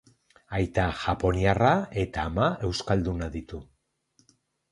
Aita 0.59 0.85
japoniarra 1.01 1.73
eta 2.05 2.25
ama 2.31 2.49
euskalduna 2.69 3.31
ditu. 3.37 3.59